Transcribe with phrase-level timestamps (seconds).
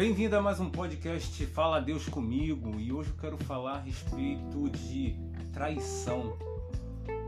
[0.00, 4.70] Bem-vindo a mais um podcast Fala Deus comigo e hoje eu quero falar a respeito
[4.70, 5.14] de
[5.52, 6.38] traição.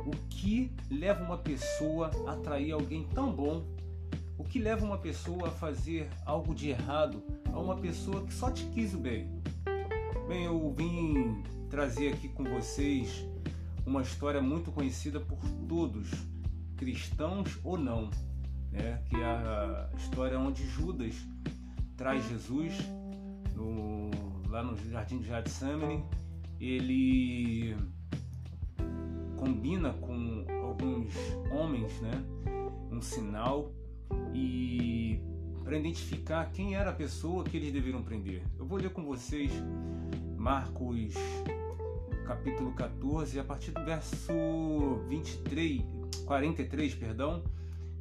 [0.07, 3.63] O que leva uma pessoa a trair alguém tão bom?
[4.39, 7.23] O que leva uma pessoa a fazer algo de errado
[7.53, 9.29] a uma pessoa que só te quis o bem?
[10.27, 13.23] Bem, eu vim trazer aqui com vocês
[13.85, 16.09] uma história muito conhecida por todos,
[16.79, 18.09] cristãos ou não,
[18.71, 19.03] né?
[19.11, 21.15] que é a história onde Judas
[21.97, 22.75] traz Jesus
[23.55, 24.11] no,
[24.49, 26.05] lá no Jardim de Getsemane.
[26.61, 27.77] Ele
[29.37, 31.13] combina com alguns
[31.51, 32.25] homens, né,
[32.91, 33.73] um sinal
[34.33, 35.21] e
[35.65, 38.43] para identificar quem era a pessoa que eles deveriam prender.
[38.59, 39.51] Eu vou ler com vocês
[40.37, 41.15] Marcos
[42.27, 44.33] capítulo 14 a partir do verso
[45.09, 45.83] 23,
[46.25, 47.43] 43, perdão,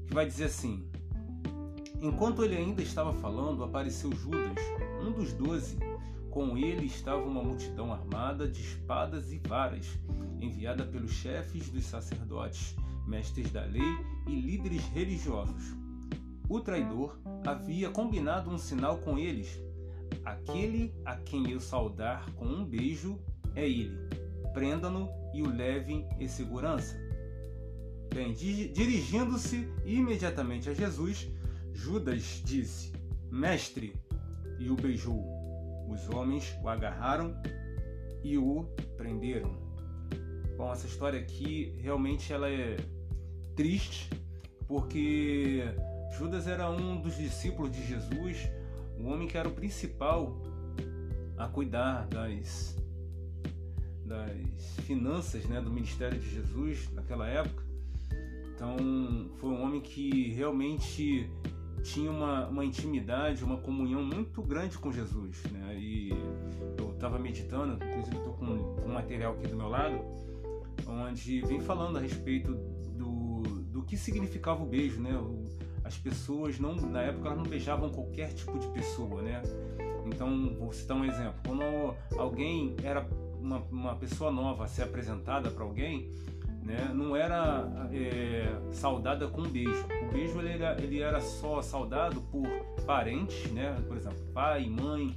[0.08, 0.88] que vai dizer assim:
[2.02, 4.58] Enquanto ele ainda estava falando, apareceu Judas,
[5.06, 5.78] um dos doze.
[6.32, 9.86] Com ele estava uma multidão armada de espadas e varas,
[10.40, 15.76] enviada pelos chefes dos sacerdotes, mestres da lei e líderes religiosos.
[16.50, 19.62] O traidor havia combinado um sinal com eles.
[20.26, 23.20] Aquele a quem eu saudar com um beijo
[23.56, 23.96] é ele.
[24.54, 27.00] Prenda-no e o levem em segurança.
[28.14, 31.31] Bem, dirigindo-se imediatamente a Jesus,
[31.74, 32.92] Judas disse:
[33.30, 33.96] Mestre,
[34.60, 35.26] e o beijou.
[35.90, 37.36] Os homens o agarraram
[38.24, 38.64] e o
[38.96, 39.58] prenderam.
[40.58, 42.78] Bom, essa história aqui realmente ela é
[43.56, 44.10] triste,
[44.68, 45.64] porque
[46.18, 48.50] Judas era um dos discípulos de Jesus,
[49.00, 50.40] o homem que era o principal
[51.38, 52.78] a cuidar das,
[54.06, 57.64] das finanças né, do ministério de Jesus naquela época.
[58.54, 61.28] Então, foi um homem que realmente
[61.82, 65.44] tinha uma, uma intimidade, uma comunhão muito grande com Jesus.
[65.52, 65.78] Né?
[65.78, 66.10] E
[66.78, 70.00] eu estava meditando, inclusive estou com um material aqui do meu lado,
[70.88, 72.54] onde vem falando a respeito
[72.96, 75.02] do, do que significava o beijo.
[75.02, 75.12] Né?
[75.84, 79.22] As pessoas, não, na época, elas não beijavam qualquer tipo de pessoa.
[79.22, 79.42] Né?
[80.06, 81.36] Então, vou citar um exemplo.
[81.46, 81.64] Quando
[82.18, 83.08] alguém era
[83.40, 86.10] uma, uma pessoa nova a ser apresentada para alguém,
[86.64, 89.86] né, não era é, saudada com um beijo.
[90.08, 92.48] O beijo ele era, ele era só saudado por
[92.86, 95.16] parentes, né, por exemplo, pai, mãe,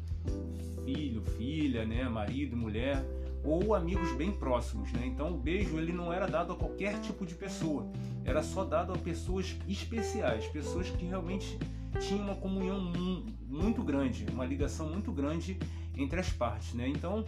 [0.85, 3.05] filho, filha, né, marido, mulher
[3.45, 5.03] ou amigos bem próximos, né?
[5.07, 7.87] Então o beijo ele não era dado a qualquer tipo de pessoa,
[8.25, 11.59] era só dado a pessoas especiais, pessoas que realmente
[12.01, 12.81] tinham uma comunhão
[13.47, 15.59] muito grande, uma ligação muito grande
[15.95, 16.89] entre as partes, né?
[16.89, 17.25] Então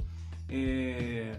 [0.49, 1.39] é,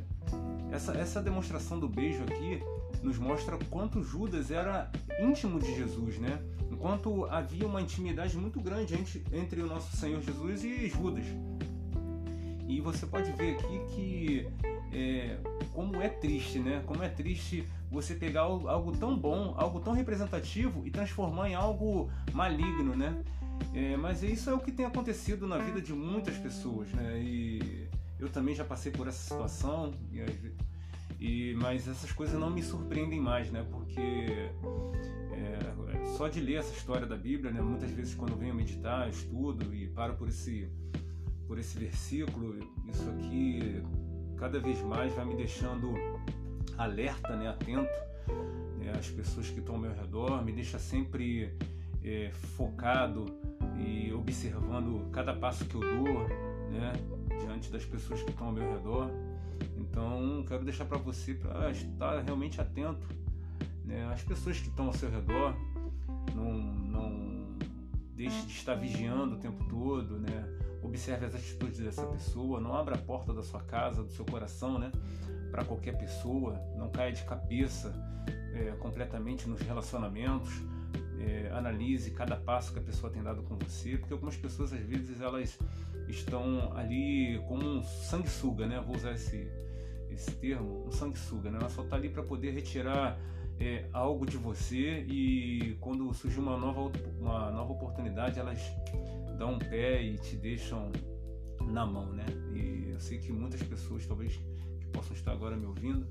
[0.72, 2.62] essa, essa demonstração do beijo aqui
[3.02, 6.40] nos mostra quanto Judas era íntimo de Jesus, né?
[6.72, 8.96] Enquanto havia uma intimidade muito grande
[9.32, 11.26] entre, o nosso Senhor Jesus e Judas.
[12.68, 14.48] E você pode ver aqui que
[14.92, 15.38] é,
[15.74, 16.84] como é triste, né?
[16.86, 22.10] Como é triste você pegar algo tão bom, algo tão representativo e transformar em algo
[22.34, 23.24] maligno, né?
[23.74, 27.20] É, mas isso é o que tem acontecido na vida de muitas pessoas, né?
[27.20, 27.88] E
[28.20, 30.24] eu também já passei por essa situação, e,
[31.20, 33.66] e mas essas coisas não me surpreendem mais, né?
[33.72, 34.00] Porque
[35.32, 37.62] é, só de ler essa história da Bíblia, né?
[37.62, 40.70] Muitas vezes quando venho meditar, estudo e paro por esse
[41.48, 43.82] por esse versículo, isso aqui
[44.36, 45.94] cada vez mais vai me deixando
[46.78, 47.48] alerta, né?
[47.48, 47.90] Atento
[48.78, 48.92] né?
[48.98, 51.54] às pessoas que estão ao meu redor, me deixa sempre
[52.04, 53.26] é, focado
[53.78, 56.28] e observando cada passo que eu dou,
[56.70, 56.94] né?
[57.40, 59.10] Diante das pessoas que estão ao meu redor.
[59.78, 63.08] Então, quero deixar para você para estar realmente atento
[63.84, 65.56] né, às pessoas que estão ao seu redor.
[66.36, 67.58] Não, não
[68.14, 70.46] deixe de estar vigiando o tempo todo, né?
[70.84, 74.78] Observe as atitudes dessa pessoa, não abra a porta da sua casa, do seu coração,
[74.78, 74.92] né?
[75.52, 77.94] Para qualquer pessoa, não caia de cabeça
[78.54, 80.52] é, completamente nos relacionamentos.
[81.20, 84.82] É, analise cada passo que a pessoa tem dado com você, porque algumas pessoas às
[84.82, 85.58] vezes elas
[86.08, 88.80] estão ali como um sanguessuga, né?
[88.80, 89.48] Vou usar esse,
[90.12, 91.58] esse termo, um sanguessuga, né?
[91.60, 93.20] Ela só está ali para poder retirar
[93.60, 98.62] é, algo de você e quando surgir uma nova, uma nova oportunidade, elas
[99.38, 100.92] dão um pé e te deixam
[101.66, 102.26] na mão, né?
[102.54, 104.40] E eu sei que muitas pessoas, talvez,
[104.80, 106.08] que possam estar agora me ouvindo,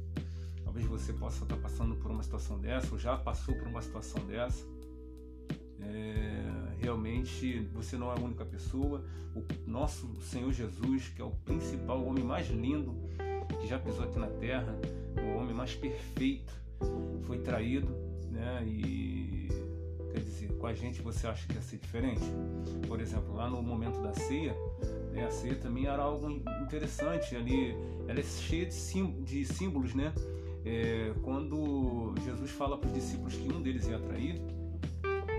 [0.64, 4.24] talvez você possa estar passando por uma situação dessa, ou já passou por uma situação
[4.26, 4.64] dessa.
[7.26, 9.04] Realmente você não é a única pessoa.
[9.34, 12.94] O nosso Senhor Jesus, que é o principal, o homem mais lindo
[13.60, 14.78] que já pisou aqui na terra,
[15.18, 16.52] o homem mais perfeito,
[17.22, 17.88] foi traído,
[18.30, 18.62] né?
[18.66, 19.48] E
[20.12, 22.22] Quer dizer, com a gente você acha que ia ser diferente?
[22.88, 24.56] Por exemplo, lá no momento da ceia,
[25.12, 26.30] né, a ceia também era algo
[26.62, 27.76] interessante ali,
[28.08, 30.14] ela é cheia de, símbolos, né?
[30.64, 34.40] É, quando Jesus fala para os discípulos que um deles ia trair,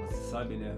[0.07, 0.75] você sabe, né?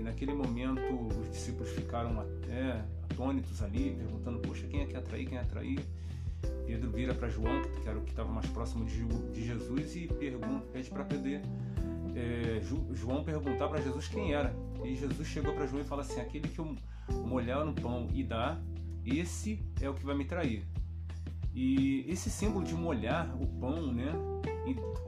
[0.00, 0.80] Que naquele momento
[1.20, 5.26] os discípulos ficaram até atônitos ali, perguntando: Poxa, quem é que ia trair?
[5.26, 5.78] Quem ia trair?
[6.66, 10.64] Pedro vira para João, que era o que estava mais próximo de Jesus, e pergunta,
[10.72, 11.42] pede para poder
[12.16, 12.62] é,
[12.94, 14.56] João perguntar para Jesus quem era.
[14.82, 16.74] E Jesus chegou para João e fala assim: aquele que eu
[17.26, 18.58] molhar no pão e dar,
[19.04, 20.64] esse é o que vai me trair.
[21.54, 24.14] E esse símbolo de molhar o pão, né,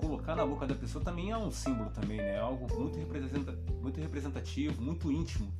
[0.00, 4.00] colocar na boca da pessoa também é um símbolo também, né, algo muito, representa, muito
[4.00, 5.53] representativo, muito íntimo,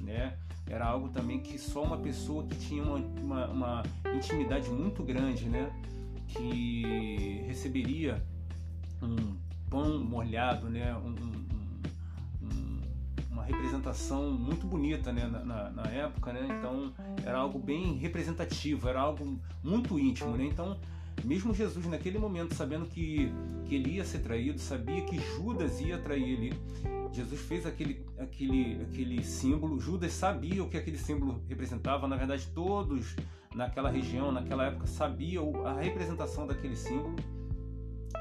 [0.00, 0.36] né.
[0.66, 3.82] Era algo também que só uma pessoa que tinha uma, uma, uma
[4.14, 5.70] intimidade muito grande, né,
[6.28, 8.22] que receberia
[9.02, 9.36] um
[9.68, 11.14] pão molhado, né, um,
[12.42, 12.80] um,
[13.30, 16.92] uma representação muito bonita né, na, na, época, né, então
[17.24, 20.78] era algo bem representativo, era algo muito íntimo, né, então
[21.22, 23.30] mesmo Jesus naquele momento sabendo que,
[23.66, 26.54] que ele ia ser traído, sabia que Judas ia trair ele,
[27.12, 32.48] Jesus fez aquele, aquele, aquele símbolo, Judas sabia o que aquele símbolo representava, na verdade
[32.54, 33.14] todos
[33.54, 37.16] naquela região, naquela época sabiam a representação daquele símbolo,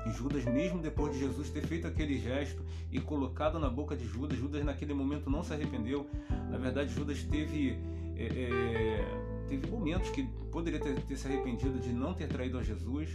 [0.05, 2.61] e Judas, mesmo depois de Jesus ter feito aquele gesto
[2.91, 6.09] e colocado na boca de Judas, Judas naquele momento não se arrependeu.
[6.49, 7.77] Na verdade, Judas teve,
[8.17, 12.63] é, é, teve momentos que poderia ter, ter, se arrependido de não ter traído a
[12.63, 13.09] Jesus.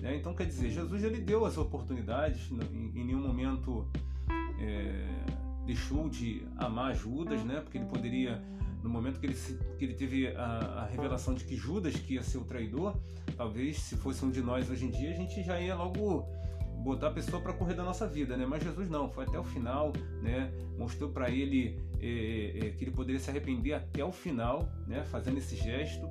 [0.00, 0.16] Né?
[0.16, 3.86] Então, quer dizer, Jesus ele deu as oportunidades, em, em nenhum momento
[4.58, 5.06] é,
[5.66, 7.60] deixou de amar Judas, né?
[7.60, 8.42] porque ele poderia
[8.82, 9.34] no momento que ele,
[9.78, 12.94] que ele teve a, a, revelação de que Judas que ia ser o traidor,
[13.34, 16.26] talvez se fosse um de nós hoje em dia, a gente já ia logo
[16.84, 18.44] botar a pessoa para correr da nossa vida, né?
[18.46, 20.52] Mas Jesus não, foi até o final, né?
[20.76, 25.02] Mostrou para ele é, é, que ele poderia se arrepender até o final, né?
[25.04, 26.06] Fazendo esse gesto.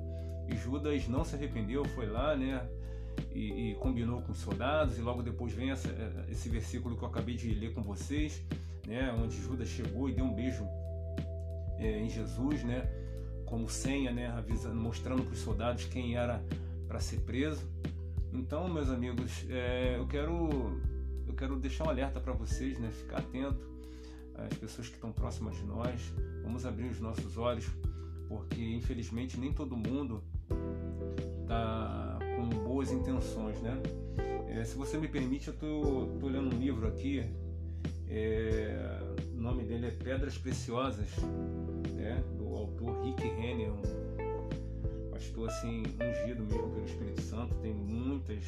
[0.48, 2.68] E Judas não se arrependeu, foi lá, né?
[3.32, 4.98] E, e combinou com os soldados.
[4.98, 5.88] E logo depois vem essa,
[6.28, 8.42] esse versículo que eu acabei de ler com vocês,
[8.84, 9.14] né?
[9.16, 10.66] Onde Judas chegou e deu um beijo
[11.78, 12.82] é, em Jesus, né?
[13.46, 14.26] Como senha, né?
[14.26, 16.42] Avisando, mostrando para os soldados quem era
[16.88, 17.64] para ser preso.
[18.34, 20.80] Então, meus amigos, é, eu quero
[21.26, 22.90] eu quero deixar um alerta para vocês, né?
[22.90, 23.66] Ficar atento
[24.34, 26.12] às pessoas que estão próximas de nós.
[26.42, 27.66] Vamos abrir os nossos olhos,
[28.28, 30.22] porque infelizmente nem todo mundo
[31.46, 33.80] tá com boas intenções, né?
[34.48, 37.24] É, se você me permite, eu tô, tô lendo um livro aqui.
[38.08, 39.00] É,
[39.36, 41.08] o nome dele é Pedras Preciosas
[41.94, 44.03] né, do autor Rick Renner, um
[45.14, 48.44] pastor assim ungido mesmo pelo Espírito Santo, tem muitas,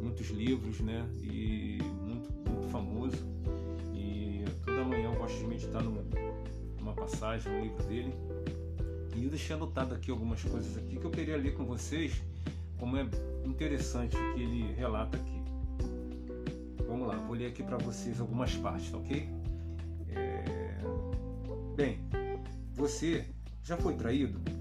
[0.00, 3.26] muitos livros, né, e muito, muito famoso.
[3.94, 6.02] E toda manhã eu gosto de meditar numa,
[6.78, 8.14] numa passagem, no livro dele.
[9.14, 12.22] E eu deixei anotado aqui algumas coisas aqui que eu queria ler com vocês,
[12.78, 13.06] como é
[13.44, 15.42] interessante o que ele relata aqui.
[16.86, 19.28] Vamos lá, vou ler aqui para vocês algumas partes, tá ok?
[20.08, 20.78] É...
[21.74, 21.98] Bem,
[22.74, 23.26] você
[23.62, 24.55] já foi traído?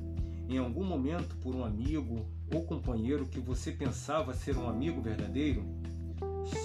[0.48, 5.66] Em algum momento por um amigo ou companheiro que você pensava ser um amigo verdadeiro,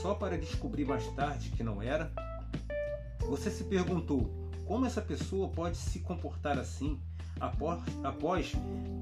[0.03, 2.13] só para descobrir mais tarde que não era?
[3.21, 4.31] Você se perguntou
[4.67, 7.01] como essa pessoa pode se comportar assim
[7.39, 8.53] após, após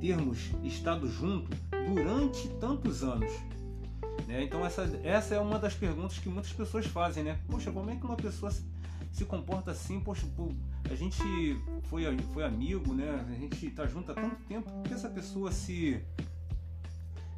[0.00, 1.50] termos estado junto
[1.92, 3.32] durante tantos anos?
[4.26, 4.44] Né?
[4.44, 7.38] Então essa, essa é uma das perguntas que muitas pessoas fazem, né?
[7.48, 8.52] Poxa, como é que uma pessoa
[9.12, 9.98] se comporta assim?
[10.00, 10.26] Poxa,
[10.90, 11.22] a gente
[11.84, 13.26] foi, foi amigo, né?
[13.28, 16.00] A gente tá junto há tanto tempo, que essa pessoa se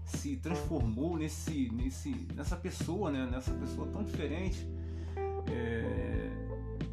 [0.04, 3.28] se transformou nesse, nesse, nessa pessoa, né?
[3.30, 4.66] Nessa pessoa tão diferente.
[5.46, 6.30] É,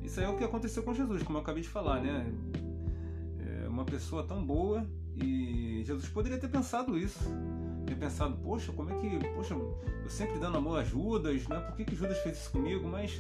[0.04, 2.32] isso aí é o que aconteceu com Jesus, como eu acabei de falar, né?
[3.64, 4.86] É uma pessoa tão boa
[5.16, 7.20] e Jesus poderia ter pensado isso.
[7.86, 9.28] Ter pensado, poxa, como é que.
[9.30, 11.60] Poxa, eu sempre dando amor a Judas, né?
[11.60, 12.88] Por que, que Judas fez isso comigo?
[12.88, 13.20] Mas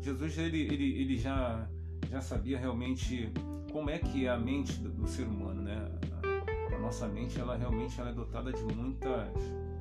[0.00, 1.68] Jesus ele, ele, ele já
[2.10, 3.32] já sabia realmente
[3.72, 5.90] como é que é a mente do, do ser humano, né?
[6.74, 9.28] A, nossa mente, ela realmente ela é dotada de muitas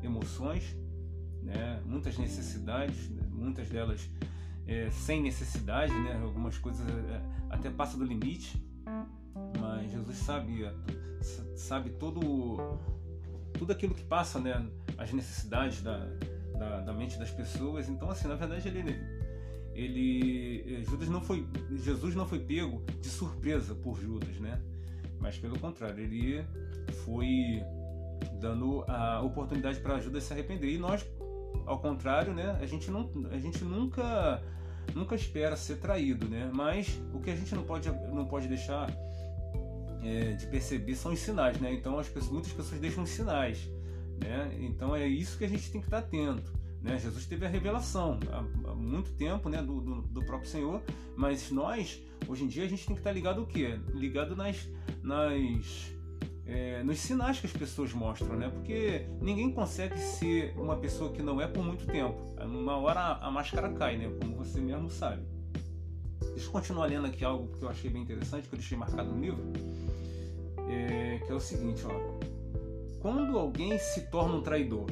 [0.04, 0.76] emoções,
[1.42, 1.82] né?
[1.86, 3.24] Muitas necessidades, né?
[3.30, 4.10] muitas delas
[4.68, 6.20] é, sem necessidade, né?
[6.22, 8.64] Algumas coisas é, até passa do limite,
[9.60, 10.74] mas Jesus sabia,
[11.56, 12.80] sabe todo
[13.54, 14.66] tudo aquilo que passa, né?
[14.98, 16.08] As necessidades da,
[16.58, 17.90] da, da mente das pessoas.
[17.90, 19.21] Então, assim, na verdade ele
[19.76, 24.62] eh, Judas não foi Jesus não foi pego de surpresa por Judas, né?
[25.20, 26.44] Mas pelo contrário, ele
[27.06, 27.64] foi
[28.40, 30.74] dando a oportunidade para Judas se arrepender.
[30.74, 31.06] E nós,
[31.66, 32.58] ao contrário, né?
[32.60, 34.42] A gente não a gente nunca
[34.96, 36.50] nunca espera ser traído, né?
[36.54, 38.90] Mas o que a gente não pode, não pode deixar
[40.04, 41.74] é, de perceber são os sinais, né?
[41.74, 43.70] Então as pessoas, muitas pessoas deixam os sinais,
[44.20, 44.58] né?
[44.60, 46.52] Então é isso que a gente tem que estar atento.
[46.82, 46.98] Né?
[46.98, 49.62] Jesus teve a revelação há, há muito tempo né?
[49.62, 50.82] Do, do, do, próprio Senhor,
[51.16, 53.80] mas nós, hoje em dia, a gente tem que estar ligado o quê?
[53.94, 54.68] Ligado nas,
[55.04, 55.92] nas,
[56.46, 58.50] é, nos sinais que as pessoas mostram, né?
[58.50, 62.18] Porque ninguém consegue ser uma pessoa que não é por muito tempo.
[62.44, 64.12] Uma hora a, máscara cai, né?
[64.20, 65.24] Como você mesmo sabe.
[66.34, 69.12] Deixa eu continuar lendo aqui algo que eu achei bem interessante, que eu deixei marcado
[69.12, 69.44] no livro,
[70.68, 71.92] é, que é o seguinte, ó.
[73.00, 74.88] Quando alguém se torna um traidor,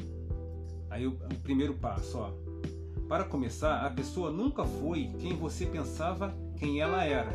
[0.90, 2.32] Aí o, o primeiro passo, ó.
[3.08, 7.32] Para começar, a pessoa nunca foi quem você pensava quem ela era.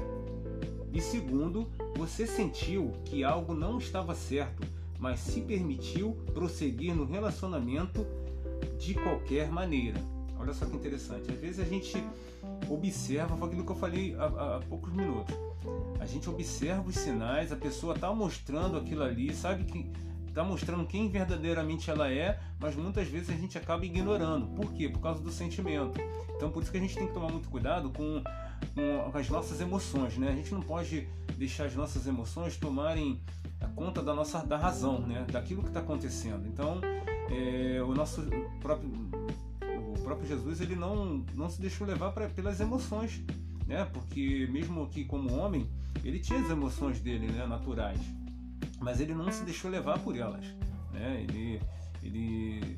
[0.93, 4.65] E segundo, você sentiu que algo não estava certo,
[4.99, 8.05] mas se permitiu prosseguir no relacionamento
[8.79, 9.99] de qualquer maneira.
[10.39, 11.31] Olha só que interessante.
[11.31, 12.01] Às vezes a gente
[12.69, 15.35] observa, foi aquilo que eu falei há, há poucos minutos.
[15.99, 19.91] A gente observa os sinais, a pessoa está mostrando aquilo ali, sabe que
[20.35, 24.47] está mostrando quem verdadeiramente ela é, mas muitas vezes a gente acaba ignorando.
[24.47, 24.89] Por quê?
[24.89, 25.97] Por causa do sentimento.
[26.35, 28.21] Então por isso que a gente tem que tomar muito cuidado com,
[28.73, 30.27] com as nossas emoções, né?
[30.29, 33.21] A gente não pode deixar as nossas emoções tomarem
[33.61, 35.25] a conta da nossa da razão, né?
[35.31, 36.45] Daquilo que está acontecendo.
[36.45, 36.81] Então
[37.31, 38.21] é, o nosso
[38.59, 38.91] próprio
[39.87, 43.23] o próprio Jesus ele não não se deixou levar pra, pelas emoções,
[43.65, 43.85] né?
[43.85, 45.65] Porque mesmo aqui como homem
[46.03, 47.45] ele tinha as emoções dele, né?
[47.47, 48.24] Naturais
[48.79, 50.45] mas ele não se deixou levar por elas.
[50.91, 51.25] Né?
[51.27, 51.61] Ele,
[52.03, 52.77] ele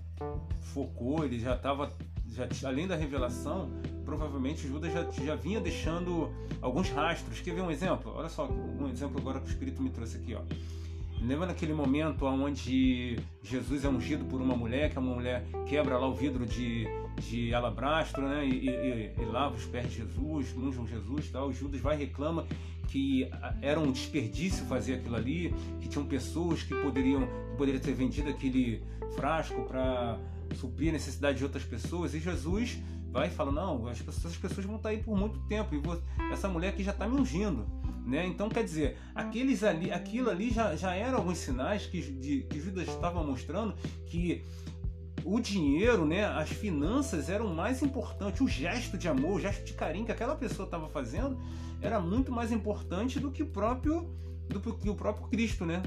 [0.74, 1.92] focou, ele já estava,
[2.28, 3.72] já, além da revelação,
[4.06, 7.42] provavelmente Judas já, já vinha deixando alguns rastros.
[7.42, 8.14] Quer ver um exemplo?
[8.16, 10.36] Olha só, um exemplo agora que o Espírito me trouxe aqui.
[10.36, 10.42] Ó.
[11.22, 16.08] Lembra naquele momento onde Jesus é ungido por uma mulher, que a mulher quebra lá
[16.08, 16.88] o vidro de,
[17.18, 18.46] de alabastro, né?
[18.46, 21.52] E, e, e, lava os pés de Jesus, unge Jesus tal.
[21.52, 22.46] Judas vai e reclama
[22.88, 23.30] que
[23.62, 28.30] era um desperdício fazer aquilo ali, que tinham pessoas que poderiam que poderiam ter vendido
[28.30, 28.84] aquele
[29.16, 30.18] frasco para
[30.56, 32.14] suprir a necessidade de outras pessoas.
[32.14, 32.80] E Jesus
[33.12, 35.78] vai e fala: Não, as pessoas, as pessoas vão estar aí por muito tempo e
[35.78, 36.02] vou,
[36.32, 37.66] essa mulher aqui já está me ungindo.
[38.06, 38.26] Né?
[38.26, 42.58] Então, quer dizer, aqueles ali, aquilo ali já, já eram alguns sinais que, de, que
[42.58, 43.76] Judas estava mostrando
[44.06, 44.46] que
[45.24, 49.74] o dinheiro, né, as finanças eram mais importantes, o gesto de amor, o gesto de
[49.74, 51.38] carinho que aquela pessoa estava fazendo
[51.82, 54.10] era muito mais importante do que o próprio
[54.48, 55.84] do que o próprio Cristo, né?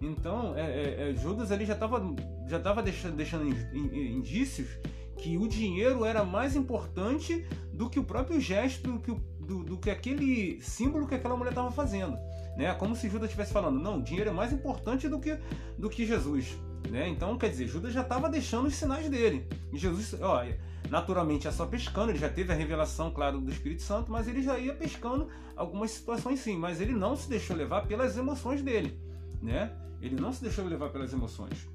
[0.00, 2.00] Então, é, é, é Judas ali já estava
[2.46, 4.68] já tava deixando, deixando indícios
[5.16, 9.78] que o dinheiro era mais importante do que o próprio gesto, do que, do, do
[9.78, 12.18] que aquele símbolo que aquela mulher estava fazendo.
[12.56, 12.72] Né?
[12.74, 15.38] Como se Judas estivesse falando, não, o dinheiro é mais importante do que,
[15.78, 16.56] do que Jesus.
[16.90, 17.08] Né?
[17.08, 19.46] Então, quer dizer, Judas já estava deixando os sinais dele.
[19.72, 20.58] E Jesus, olha,
[20.90, 24.42] naturalmente é só pescando, ele já teve a revelação, claro, do Espírito Santo, mas ele
[24.42, 28.98] já ia pescando algumas situações sim, mas ele não se deixou levar pelas emoções dele,
[29.42, 29.72] né?
[30.00, 31.66] Ele não se deixou levar pelas emoções.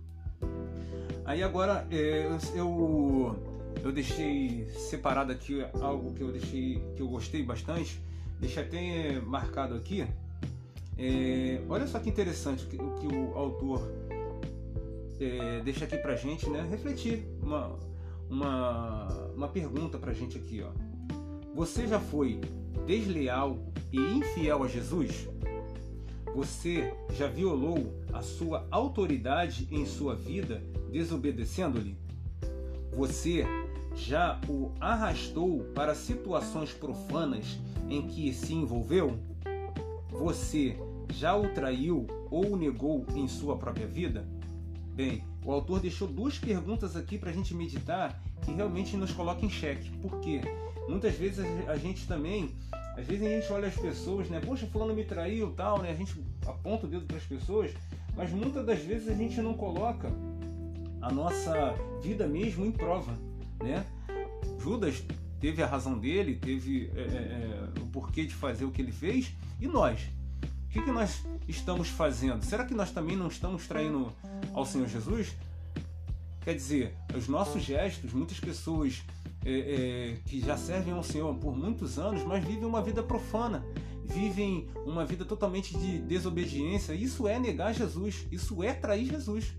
[1.25, 3.35] Aí agora é, eu,
[3.83, 7.99] eu deixei separado aqui algo que eu deixei que eu gostei bastante,
[8.39, 10.07] deixei até marcado aqui.
[10.97, 13.81] É, olha só que interessante o que o autor
[15.19, 16.65] é, deixa aqui pra gente, né?
[16.69, 17.77] Refletir uma,
[18.29, 20.69] uma, uma pergunta pra gente aqui, ó.
[21.53, 22.39] Você já foi
[22.85, 23.57] desleal
[23.91, 25.27] e infiel a Jesus?
[26.35, 30.61] Você já violou a sua autoridade em sua vida
[30.91, 31.97] desobedecendo-lhe?
[32.95, 33.45] Você
[33.95, 37.59] já o arrastou para situações profanas
[37.89, 39.17] em que se envolveu?
[40.11, 40.77] Você
[41.11, 44.25] já o traiu ou o negou em sua própria vida?
[44.99, 49.45] Bem, o autor deixou duas perguntas aqui para a gente meditar que realmente nos colocam
[49.45, 49.89] em xeque.
[49.99, 50.41] Por quê?
[50.89, 51.39] Muitas vezes
[51.69, 52.53] a gente também,
[52.97, 54.41] às vezes a gente olha as pessoas, né?
[54.45, 55.91] Poxa, fulano me traiu, tal, né?
[55.91, 57.71] A gente aponta o dedo para as pessoas,
[58.13, 60.11] mas muitas das vezes a gente não coloca
[61.01, 63.17] a nossa vida mesmo em prova,
[63.63, 63.85] né?
[64.59, 65.01] Judas
[65.39, 68.91] teve a razão dele, teve é, é, é, o porquê de fazer o que ele
[68.91, 70.09] fez, e nós?
[70.69, 72.45] O que, que nós estamos fazendo?
[72.45, 74.13] Será que nós também não estamos traindo
[74.53, 75.35] ao Senhor Jesus?
[76.41, 79.01] Quer dizer, os nossos gestos, muitas pessoas
[79.43, 83.65] é, é, que já servem ao Senhor por muitos anos, mas vivem uma vida profana,
[84.05, 86.93] vivem uma vida totalmente de desobediência.
[86.93, 89.55] Isso é negar Jesus, isso é trair Jesus.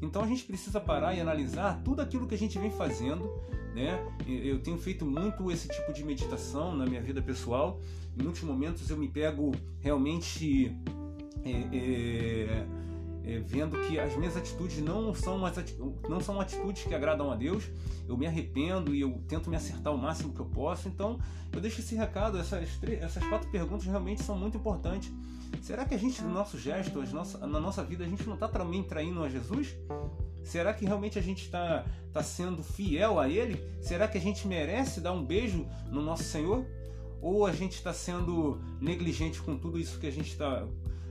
[0.00, 3.28] Então a gente precisa parar e analisar tudo aquilo que a gente vem fazendo.
[3.76, 4.02] Né?
[4.26, 7.78] Eu tenho feito muito esse tipo de meditação na minha vida pessoal.
[8.18, 10.74] Em muitos momentos eu me pego realmente
[11.44, 12.66] é, é,
[13.22, 15.38] é, vendo que as minhas atitudes não são,
[16.08, 17.70] não são atitudes que agradam a Deus,
[18.08, 20.88] eu me arrependo e eu tento me acertar o máximo que eu posso.
[20.88, 21.18] Então,
[21.52, 25.12] eu deixo esse recado, essas, essas quatro perguntas realmente são muito importantes.
[25.60, 26.98] Será que a gente, no nosso gesto,
[27.46, 29.76] na nossa vida, a gente não está também traindo a Jesus?
[30.46, 33.60] Será que realmente a gente está tá sendo fiel a Ele?
[33.82, 36.64] Será que a gente merece dar um beijo no nosso Senhor?
[37.20, 40.64] Ou a gente está sendo negligente com tudo isso que a gente está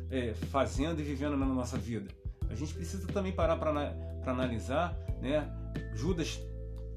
[0.10, 2.10] é, fazendo e vivendo na nossa vida?
[2.50, 3.94] A gente precisa também parar para
[4.26, 5.46] analisar, né?
[5.94, 6.40] Judas,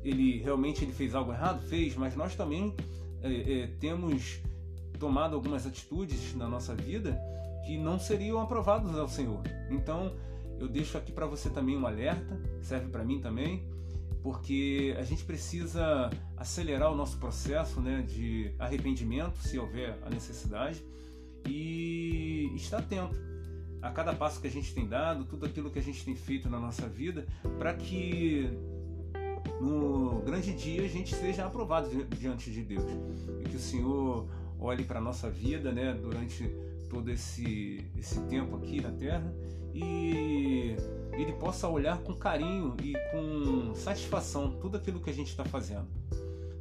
[0.05, 1.61] ele realmente ele fez algo errado?
[1.63, 2.73] Fez, mas nós também
[3.21, 4.39] é, é, temos
[5.01, 7.21] tomado algumas atitudes na nossa vida
[7.67, 9.43] que não seriam aprovadas ao Senhor.
[9.69, 10.15] Então,
[10.59, 13.63] eu deixo aqui para você também um alerta, serve para mim também,
[14.23, 20.85] porque a gente precisa acelerar o nosso processo né, de arrependimento, se houver a necessidade,
[21.47, 23.17] e estar atento
[23.81, 26.49] a cada passo que a gente tem dado, tudo aquilo que a gente tem feito
[26.51, 27.27] na nossa vida,
[27.59, 28.51] para que
[29.61, 32.91] no grande dia a gente seja aprovado diante de Deus.
[33.41, 36.45] E que o Senhor olhe para a nossa vida né, durante
[36.89, 39.33] todo esse, esse tempo aqui na Terra
[39.75, 40.77] e
[41.13, 45.87] ele possa olhar com carinho e com satisfação tudo aquilo que a gente está fazendo.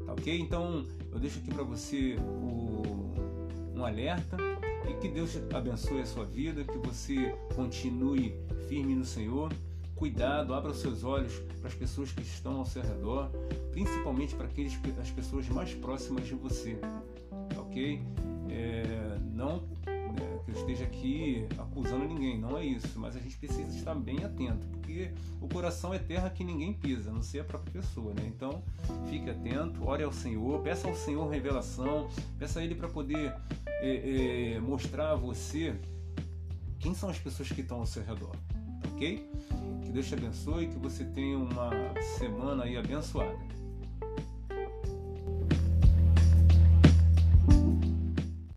[0.05, 0.39] Tá ok?
[0.39, 3.13] Então eu deixo aqui para você o,
[3.75, 4.38] um alerta
[4.89, 8.34] e que Deus abençoe a sua vida, que você continue
[8.67, 9.51] firme no Senhor.
[9.96, 13.31] Cuidado, abra os seus olhos para as pessoas que estão ao seu redor,
[13.72, 16.75] principalmente para aqueles, as pessoas mais próximas de você.
[17.50, 18.00] Tá ok?
[20.67, 25.12] Esteja aqui acusando ninguém, não é isso, mas a gente precisa estar bem atento, porque
[25.39, 28.24] o coração é terra que ninguém pisa, a não ser a própria pessoa, né?
[28.27, 28.62] Então,
[29.09, 33.33] fique atento, ore ao Senhor, peça ao Senhor revelação, peça a Ele para poder
[33.65, 35.79] é, é, mostrar a você
[36.79, 38.36] quem são as pessoas que estão ao seu redor,
[38.93, 39.25] ok?
[39.83, 41.71] Que Deus te abençoe, que você tenha uma
[42.17, 43.56] semana aí abençoada.